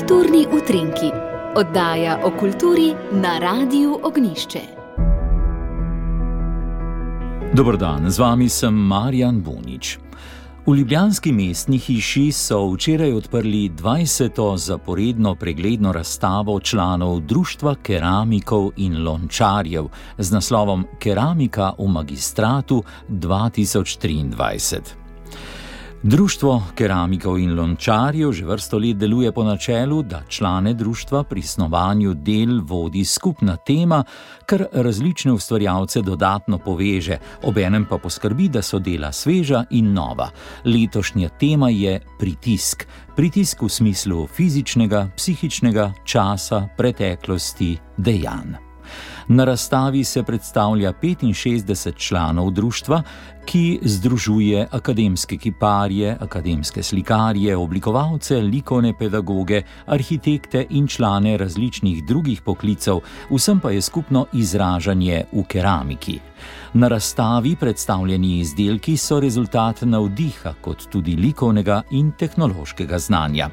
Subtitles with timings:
[0.00, 1.10] Kulturni utrinki,
[1.56, 4.60] oddaja o kulturi na Radiu Ognišče.
[7.52, 9.98] Dobrodan, z vami sem Marjan Bunič.
[10.66, 14.56] V Ljubljanski mestni hiši so včeraj odprli 20.
[14.56, 19.88] zaporedno pregledno razstavo članov Društva keramikov in lončarjev
[20.18, 24.80] z naslovom Keramika v magistratu 2023.
[26.02, 32.14] Društvo keramikov in lončarjev že vrsto let deluje po načelu, da člane društva pri snovanju
[32.14, 34.04] del vodi skupna tema,
[34.46, 40.30] kar različne ustvarjalce dodatno poveže, obenem pa poskrbi, da so dela sveža in nova.
[40.64, 42.86] Letošnja tema je pritisk.
[43.16, 48.69] Pritisk v smislu fizičnega, psihičnega, časa, preteklosti, dejanj.
[49.28, 53.02] Na razstavi se predstavlja 65 članov društva,
[53.44, 63.00] ki združuje akademske kiparje, akademske slikarje, oblikovalce, likovne pedagoge, arhitekte in člane različnih drugih poklicev,
[63.30, 66.18] vsem pa je skupno izražanje v keramiki.
[66.74, 73.50] Na razstavi predstavljeni izdelki so rezultat navdiha, kot tudi likovnega in tehnološkega znanja.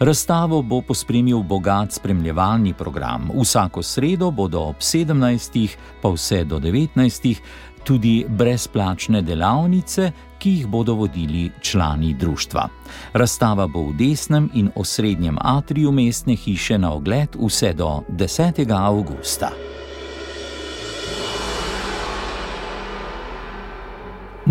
[0.00, 3.30] Razstavo bo pospremil bogat spremljevalni program.
[3.40, 5.68] Vsako sredo bodo ob 17.
[6.02, 7.36] pa vse do 19.
[7.84, 12.68] tudi brezplačne delavnice, ki jih bodo vodili člani društva.
[13.12, 18.72] Razstava bo v desnem in osrednjem atriju mestne hiše na ogled vse do 10.
[18.72, 19.50] avgusta.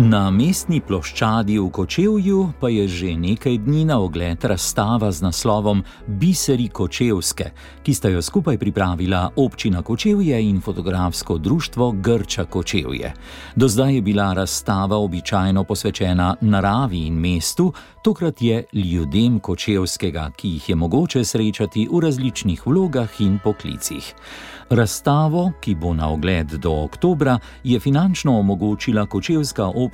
[0.00, 5.82] Na mestni ploščadi v Kočevju pa je že nekaj dni na ogled razstava z naslovom
[6.06, 7.50] Biseri Kočevske,
[7.84, 13.12] ki sta jo skupaj pripravila občina Kočevje in fotografsko društvo Grča Kočevje.
[13.52, 17.68] Do zdaj je bila razstava običajno posvečena naravi in mestu,
[18.02, 24.14] tokrat je ljudem Kočevskega, ki jih je mogoče srečati v različnih vlogah in poklicih.
[24.70, 29.89] Razstavo, ki bo na ogled do oktobra, je finančno omogočila Kočevska občina,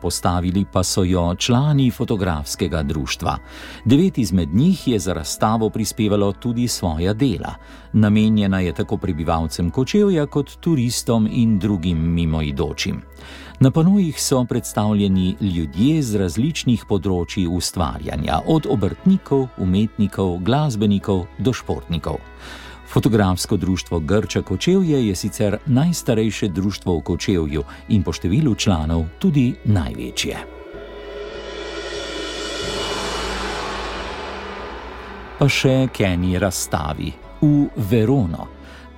[0.00, 3.38] postavili pa so jo člani fotografskega društva.
[3.84, 7.54] Devet izmed njih je za razstavo prispevalo tudi svoja dela.
[7.92, 13.02] Namenjena je tako prebivalcem Kočevja kot turistom in drugim mimoidočim.
[13.60, 22.16] Na panojih so predstavljeni ljudje z različnih področji ustvarjanja, od obrtnikov, umetnikov, glasbenikov do športnikov.
[22.90, 29.54] Fotografsko društvo Grča Kočevje je sicer najstarejše društvo v Kočevju in po številu članov tudi
[29.64, 30.36] največje.
[35.38, 38.48] Pa še Kenny razstavi v Verono.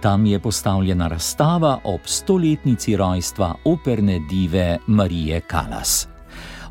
[0.00, 6.11] Tam je postavljena razstava ob stoletnici rojstva operne dive Marije Kalas.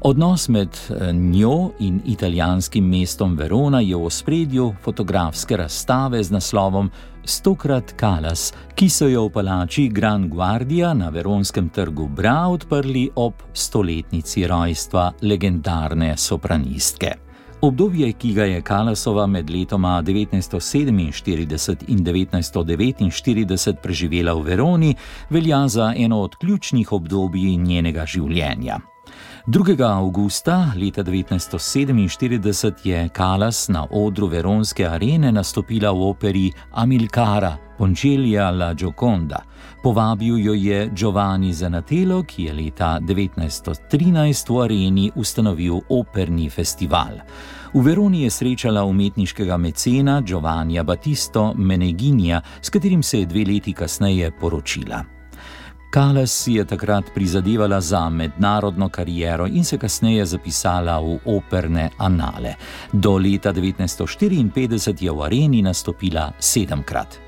[0.03, 6.89] Odnos med eh, njo in italijanskim mestom Verona je v ospredju fotografske razstave z naslovom
[7.23, 13.34] Stokrat Kalas, ki so jo v palači Gran Guardia na veronskem trgu Bra odprli ob
[13.53, 17.13] stoletnici rojstva legendarne sopranistke.
[17.62, 24.95] Obdobje, ki ga je Kalasova med letoma 1947 in 1949 preživela v Veroni,
[25.29, 28.91] velja za eno od ključnih obdobij njenega življenja.
[29.47, 29.81] 2.
[29.81, 38.74] avgusta leta 1947 je Kalas na odru Veronske arene nastopila v operi Amilcara Pončelija La
[38.74, 39.41] Gioconda.
[39.84, 47.18] Povabil jo je Giovanni Zanatello, ki je leta 1913 v areni ustanovil operni festival.
[47.74, 53.74] V Veroni je srečala umetniškega mecena Giovannija Battisto Meneginja, s katerim se je dve leti
[53.74, 55.20] kasneje poročila.
[55.91, 62.56] Kalas si je takrat prizadevala za mednarodno kariero in se kasneje zapisala v operne anale.
[62.94, 67.19] Do leta 1954 je v areni nastopila sedemkrat.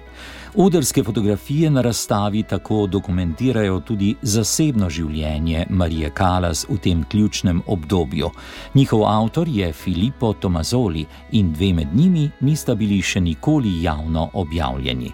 [0.56, 8.29] Odrske fotografije na razstavi tako dokumentirajo tudi zasebno življenje Marije Kalas v tem ključnem obdobju.
[8.76, 15.11] Njihov avtor je Filippo Tomazoli in dve med njimi nista bili še nikoli javno objavljeni.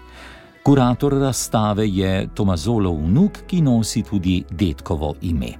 [0.62, 5.54] Kurator razstave je Tomazolov vnuk, ki nosi tudi detkovo ime.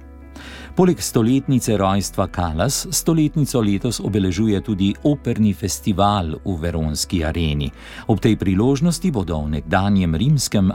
[0.75, 7.71] Poleg stoletnice rojstva Kalas, stoletnico letos obeležuje tudi operni festival v Veronski areni.
[8.07, 10.71] Ob tej priložnosti bodo v nekdanjem rimskem.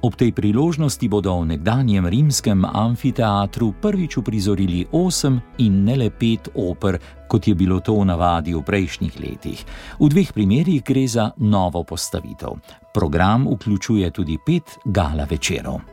[0.00, 6.48] Ob tej priložnosti bodo v nekdanjem rimskem amfiteatru prvič uprizorili osem in ne le pet
[6.56, 6.96] oper,
[7.28, 9.60] kot je bilo to v navadi v prejšnjih letih.
[10.00, 12.56] V dveh primerjih gre za novo postavitev.
[12.96, 15.84] Program vključuje tudi pet gala večerov.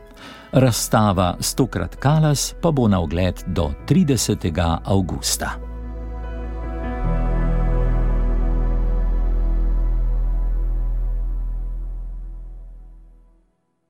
[0.56, 4.40] Razstava Stokrat Kalas pa bo na ogled do 30.
[4.88, 5.67] avgusta.